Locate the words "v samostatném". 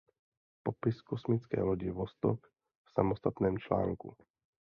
2.83-3.57